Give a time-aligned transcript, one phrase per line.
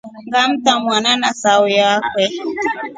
[0.27, 2.25] Ngamta mwana na sauyo akwe.